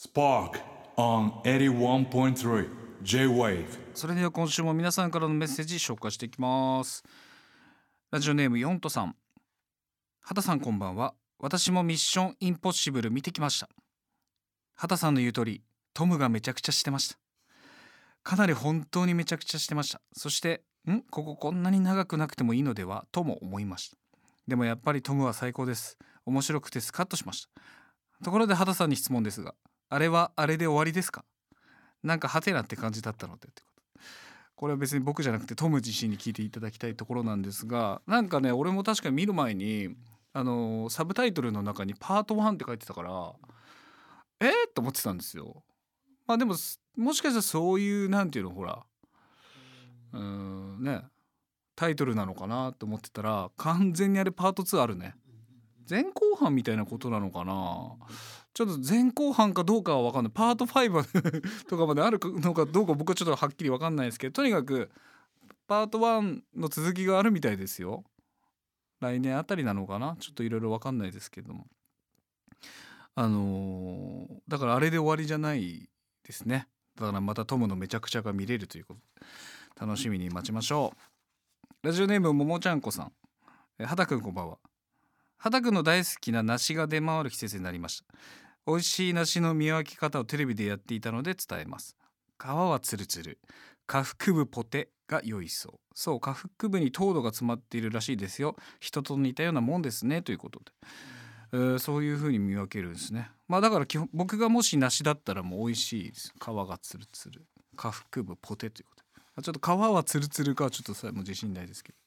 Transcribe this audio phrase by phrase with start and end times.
[0.00, 0.60] Spark
[0.96, 2.70] on 81.3
[3.02, 3.66] J-Wave.
[3.94, 7.02] それでは今週も皆さんからのメッセージ紹介していきます。
[8.12, 9.16] ラジオネームヨントさん。
[10.20, 11.14] 畑さんこんばんは。
[11.40, 13.68] 私もミッションインポッシブル見てきました。
[14.76, 15.62] 畑さんの言う通り
[15.94, 17.18] トムがめちゃくちゃしてました。
[18.22, 20.00] かなり本当にめちゃくちゃしてました。
[20.12, 21.02] そしてん？
[21.10, 23.04] こここんなに長くなくてもいいのでは？
[23.10, 23.96] とも思いました。
[24.46, 25.98] でもやっぱりトムは最高です。
[26.24, 28.24] 面白くてスカッとしました。
[28.24, 29.56] ところで畑さんに質問ですが
[29.88, 31.24] あれはあれで終わりですか？
[32.02, 34.00] なんかハテナって感じだったのでってこと
[34.54, 39.96] これは別に僕じゃなくてトム自身に聞いていただきたいところなんですがなんかね俺も確かに見る前に
[40.32, 43.32] あのサブタイトルの中に「パート1」って書いてたから
[44.40, 45.64] えー、と思ってたんですよ。
[46.26, 46.54] まあでも
[46.96, 48.84] もしかしたらそういうなんていうのほら
[50.12, 51.02] うんね
[51.74, 55.14] タイトルなのかなと思ってたら完全にあれパート2あるね。
[55.88, 57.96] 前後半みたいなことなのかな
[58.58, 60.32] ちょっと前後半かどうかは分かんない。
[60.34, 64.90] パート5とかまであるのかどうか僕はちょっとはっきり分かんないですけどとにかく
[65.68, 68.02] パート1の続きがあるみたいですよ。
[68.98, 70.16] 来年あたりなのかな？
[70.18, 71.68] ちょっといろいろ分かんないですけども。
[73.14, 75.88] あのーだからあれで終わりじゃない
[76.26, 76.66] ですね。
[76.96, 78.96] だからまたトムのめちゃくちゃが見れるというこ
[79.78, 80.94] と楽しみに待ちましょ
[81.84, 81.86] う。
[81.86, 83.12] ラジオネームももちゃんこさん。
[83.78, 84.58] え畑くんこんばんは。
[85.36, 88.06] 畑くんの大好きな梨が出回る季節になりました。
[88.68, 91.96] 美味しい梨の見分け方をテレビでやっていたので伝えます。
[92.38, 93.38] 皮はツルツル。
[93.86, 95.72] 下腹部ポテが良いそう。
[95.94, 98.56] そう下腹部に糖度が詰まっているらしいですよ。
[98.78, 100.20] 人と似たようなもんですね。
[100.20, 100.64] ということで、
[101.54, 103.30] えーそういう風に見分けるんですね。
[103.48, 106.34] まあだから基本僕がもし梨だったらもう美味しいです。
[106.38, 107.46] 皮がツルツル。
[107.74, 109.02] 下腹部ポテということ
[109.40, 109.42] で。
[109.44, 111.98] ちょっと皮はツルツルかちょっとそれも自信ないですけど。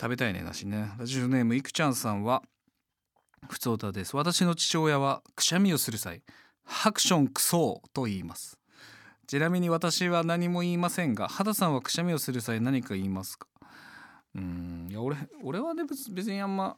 [0.00, 0.92] 食べたいね梨ね。
[0.96, 2.44] ラジオネームいくちゃんさんは
[3.48, 4.16] ふつおたです。
[4.16, 6.22] 私の父親はくしゃみをする際
[6.64, 8.58] ハクションクソーと言います。
[9.26, 13.46] ちなみに私は何も言いませんが肌さんはくしゃみをする際何か言いますか？
[14.34, 16.76] うんいや俺俺はね別にあんま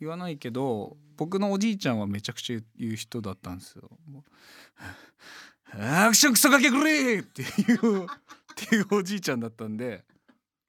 [0.00, 3.90] 言わないけど僕のおじいちゃんはめちゃくちゃ言う人だったんですよ。
[4.08, 8.08] もうアクションクソかけくれっていう っ
[8.54, 10.04] ていうおじいちゃんだったんで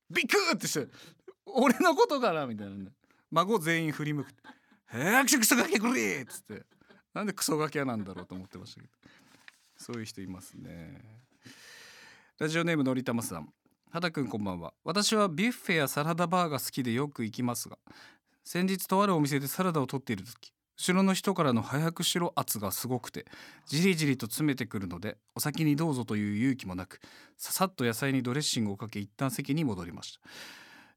[0.10, 0.88] ビクッてして
[1.46, 2.92] 俺のことかなみたいなね。
[3.32, 4.28] 孫全員振り向く。
[4.94, 6.64] アクションクソかけくれっつって。
[7.14, 8.94] なんでクソガキ屋なんだろうと思ってましたけど。
[9.78, 11.02] そういう人いますね。
[12.40, 13.50] ラジオネームのりたまさん。
[13.90, 14.74] 畑くんこんばんは。
[14.84, 17.78] 私はビュッフェやサラダバーが好きでよく行きますが
[18.44, 23.26] 先日とあるお店でサラダを取っている時後ろの人からの早くしろ圧がすごくて
[23.68, 27.00] じりじりと詰めてくるのでお先にどうぞという勇気もなく
[27.38, 30.20] ささっと野菜にドレッシングをかけ一旦席に戻りました、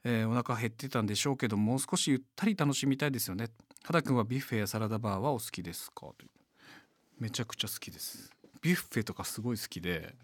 [0.04, 3.48] えーお腹減ってたんでしょうけどもう少しゆったり楽しみたいですよね。
[3.86, 6.08] 畑くんはビュッフェやサラダバーはお好きですか？
[6.18, 6.28] という。
[7.20, 8.32] めちゃくちゃ好きです。
[8.60, 10.16] ビュッフェとかすごい好きで。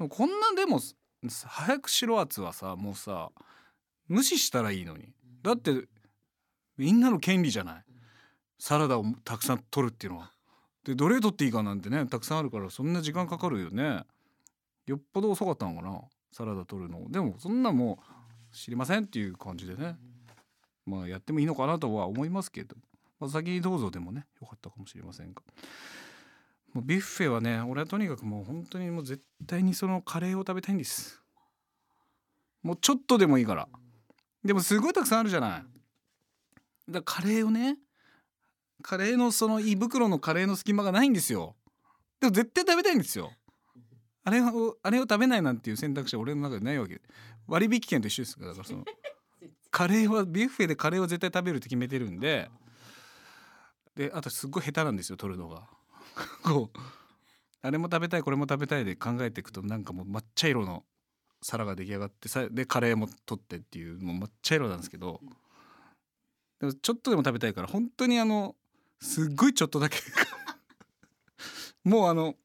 [0.00, 0.80] でこんなでも
[1.46, 3.30] 早くしろ圧はさもうさ
[4.08, 5.12] 無視したらいいのに。
[5.42, 5.86] だって
[6.78, 7.84] みんなの権利じゃない。
[8.58, 10.30] サラダをたくさん取るっていうのは。
[10.84, 14.04] でどれ取っていいかなんてねたくさんあるからそんな時間かかるよね。
[14.86, 16.00] よっぽど遅かったのかな
[16.32, 17.10] サラダ取るの。
[17.10, 17.98] でもそんなも
[18.50, 19.96] う知りませんっていう感じでね。
[20.86, 22.76] まあやってもいいのかなとは思いますけど、
[23.20, 25.42] まあ、先にどうぞでもねよかったかもしれませんが。
[26.72, 31.22] もうビュッフェはね俺はとにかくもう本当にもう絶対にそのカレーを食べたいんです。
[32.62, 33.68] もうちょっとでもいいから。
[34.44, 35.64] でもすごいたくさんあるじゃない。
[36.90, 37.78] だからカレーをね
[38.82, 41.54] カレーのその胃袋のカレーの隙間がないんですよ。
[42.20, 43.32] でも絶対食べたいんですよ。
[44.24, 47.00] あれをあれを食べないなんていう選択肢は俺の中でないわけ。
[47.46, 48.40] 割引券と一緒です。
[48.40, 48.84] だからその
[49.70, 52.50] カレーはビュッフェでカレーを絶対食べるって決めてるんで
[53.96, 55.68] であとすっごい下手なんですよ取るのが。
[56.42, 56.78] こう
[57.62, 60.84] あれも食べたいこれも食べたいで考えていくとなんかもう抹茶色の
[61.42, 65.20] 皿が出来上がってさでカレーも取ってっていうもう抹茶色なんですけど。
[66.60, 68.56] でもちょっとでも食べたいから本当にあの
[69.00, 69.98] すっごいちょっとだけ
[71.84, 72.36] もうあの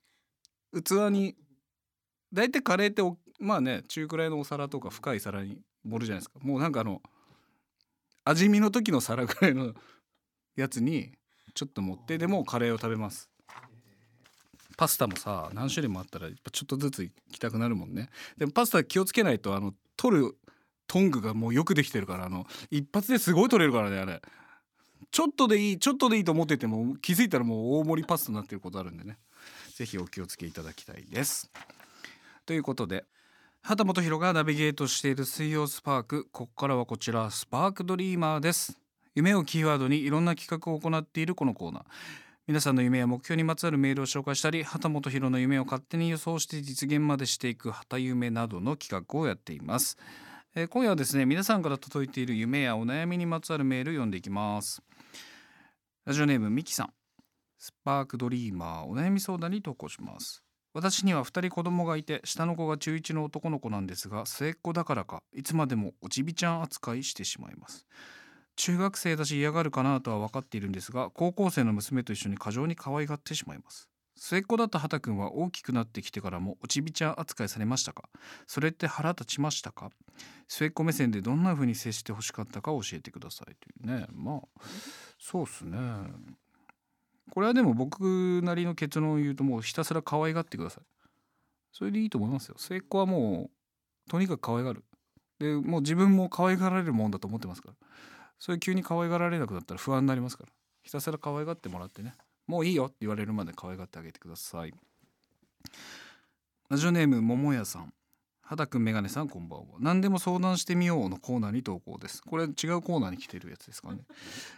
[0.74, 1.36] 器に
[2.34, 6.40] 大体カレーっておまあね中くらいのお皿とか深い皿に盛るじゃないですか。
[6.42, 7.02] もうなんかあの
[8.26, 9.74] 味見の時の皿ぐらいの
[10.56, 11.18] やつに
[11.54, 13.30] ちょっと持ってでもカレーを食べます。
[14.78, 18.10] パスタもさ何種類もあったらちょっとずついきたくなるもんね。
[18.38, 20.38] でもパスタ気をつけないとあの取る
[20.88, 24.22] トングがもうよくできてるからあの一発ですごい取れるからねあれ。
[25.12, 29.18] ちょっとでいいちょっとでいいと思ってても気づいたらもう大盛りパスタになってることあるんでね。
[29.76, 31.52] 是非お気をつけいただきたいです。
[32.46, 33.06] ということで
[33.62, 38.80] 畑本博がナビゲートしている水曜スパークここからはこちらスパークドリーマーです。
[39.20, 41.84] 夢をキーワードにいろんな企画を行っているこのコーナー。
[42.48, 49.98] 皆さんの夢や目標にまつわるメールを紹介したり畑本博の夢を勝手に予想して実現までしていく畑夢などの企画をやっています、
[50.56, 54.82] えー今夜はですね皆さんから届いている夢やお悩みにまつわるメールを読んでいきます。
[56.06, 56.94] ラジオネームミキさん。
[57.58, 60.46] スパークドリーマーお悩み相談に投稿します。
[60.74, 67.86] 私には2人子供がいて下の子が中1の男の子なんですが末っ子だからかいつまでもおちびちゃん扱いしてしまいます。
[68.60, 73.90] 中学生だし嫌がるかなとは分かっているんですが高校生の娘と一緒に過剰に可愛がってしまいます。
[74.18, 78.10] 末っ子だった畑くんは大きくなってきてからもおちびちゃん扱いされましたか？
[78.48, 79.92] それって腹立ちましたか？
[80.50, 83.56] 末っ子目線でどんな風に接してほしかったか教えてください。
[83.56, 84.08] というね。
[84.12, 84.62] まあ
[85.18, 85.80] そうっすね。
[87.32, 90.84] これはでも僕なりの結論を言うともうひたすら可愛がってください。
[91.72, 92.56] それでいいと思いますよ。
[92.58, 93.50] 末っ子はも
[94.08, 94.84] うとにかく可愛がる。
[95.40, 97.76] でもう自分も可愛がられるもんだと思ってますから。
[98.40, 100.50] それ急に可愛がられなくなったら不安になりますから。
[100.82, 102.16] ひたすら可愛がってもらってね。
[102.48, 104.74] もういいよって言われるまで可愛がってあげてください。
[106.70, 107.94] ラジオネーム桃屋さん。
[108.42, 109.66] 畑くんメガネさんこんばんは。
[109.80, 112.24] 何でも相談してみようのコーナーに投稿です。
[112.24, 114.00] これ違うコーナーに来てるやつですかね。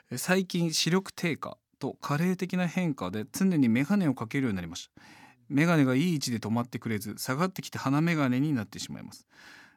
[0.09, 5.01] え最近視力低下と加齢的な変化で常にメガネをかけるようになりました。
[5.49, 9.27] メガネがいい位置で止まってくれず下がってきて鼻メガネになってしまいます。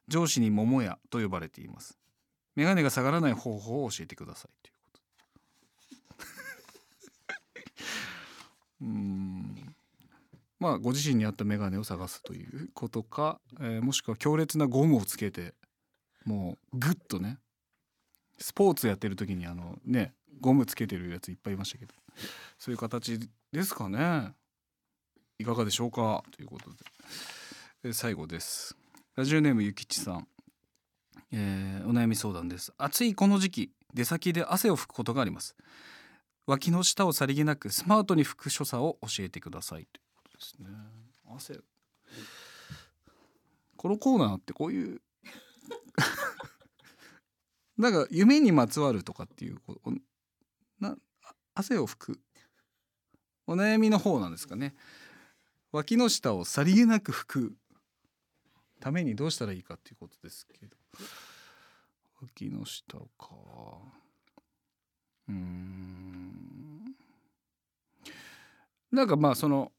[0.06, 1.98] 上司に桃屋と呼ばれています。
[2.56, 5.00] メガネが下がらない方法を教えてくださいということ。
[8.82, 9.74] うん。
[10.60, 15.54] まあご自身に合ったメガネを探すということか、えーもしくは強烈なゴムをつけて
[16.24, 17.38] もうグッとね
[18.38, 21.92] スポーツやってる時にあのねゴムつけてるやついっぱいいましたけど
[22.58, 23.18] そういう形
[23.52, 24.32] ですかね。
[25.38, 26.22] いかがでしょうか？
[26.30, 26.76] ということで。
[27.84, 28.76] えー最後です。
[29.16, 30.26] ラジオネームゆきちさん。
[31.32, 32.72] えーお悩み相談です。
[32.78, 35.54] 暑いこの時期出先で汗を拭くことがあります。
[36.46, 39.86] 脇の下をさりげなくスマートに拭く所作を教えてください。
[39.92, 40.68] ということですね。
[41.34, 41.60] 汗。
[43.76, 45.00] このコーナーってこういう
[47.76, 49.90] なんか夢にまつわるとかっていうこう
[50.80, 50.96] な
[51.54, 52.20] 汗を拭く。
[53.46, 54.74] お悩みの方なんですかね。
[55.70, 57.56] 脇の下をさりげなく拭く。
[58.84, 60.76] ためにどうしたらいいかっていうことですけど
[62.20, 63.04] 脇の下か
[65.26, 66.94] うーん
[68.92, 69.72] なんかまあその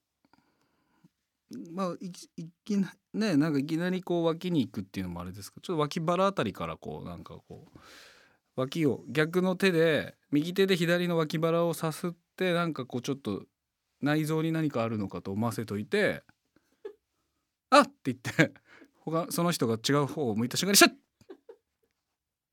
[1.71, 7.79] まあいきいきなねなんかいきなりこう脇に行くっていうのもあれですけどちょっと脇腹あたりからこうなんかこう
[8.55, 13.43] 脇を逆の手で右手で左の脇腹をさすってなんかこうちょっと
[14.01, 16.23] 内臓に何かあるのかと思わせといて
[17.69, 18.64] 「あっ!」って言って
[19.05, 20.91] 他その人が違う方を向いた瞬間にシュッ!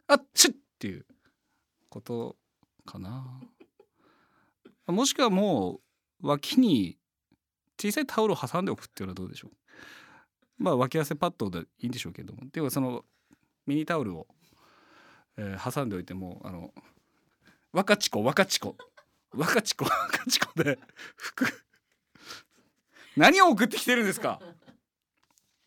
[0.09, 0.55] あっシュッ!
[0.55, 1.07] っていう
[1.89, 2.37] こと
[2.85, 3.41] かな。
[4.87, 5.81] もしくはも
[6.23, 6.99] う脇に
[7.81, 9.51] 小さいタオルを挟んでおくっていうのはどうでしょう。
[10.59, 12.41] まあ脇汗パッドでいいんでしょうけども。
[12.53, 13.05] ではその
[13.67, 14.27] ミニタオルを、
[15.37, 16.75] えー挟んでおいてもあの
[17.73, 18.77] 若ちこ若ちこ。
[19.33, 20.79] 若ちこ若ちこで
[21.17, 21.47] 服
[23.17, 24.41] 何を送ってきてるんですか？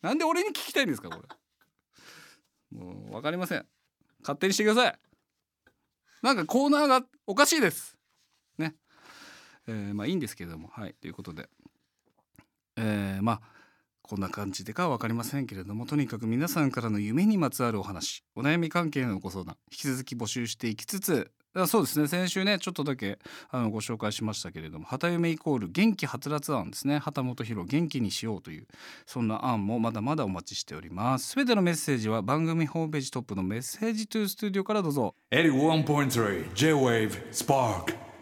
[0.05, 2.77] なんで俺に聞きたいんですかこれ。
[2.77, 3.65] もう分かりません。
[4.21, 4.99] 勝手にしてください。
[6.21, 7.97] なんかコーナーがおかしいです。
[8.59, 8.75] ね。
[9.67, 10.67] えーまあいいんですけれども。
[10.67, 10.93] はい。
[10.93, 11.49] ということで。
[12.75, 13.41] えーまあ
[14.07, 21.31] こんな感じでかは分かりませんけれどもとにかく皆さんからの夢にまつわるお話お悩み関係のご相談引き続き募集していきつつ
[21.67, 23.17] そうですね先週ねちょっとだけ
[23.49, 26.99] あのご紹介しましたけれども旗夢イコール元気はつらつ案ですね。
[26.99, 28.67] 旗本博元気にしようという
[29.05, 31.29] そんな案もまだまだお待ちしております。
[31.29, 35.15] すべてのメッセージは番組ホームページトップのメッセージトゥースタジオからどうぞ。
[35.31, 38.14] 81.3 J-Wave Spark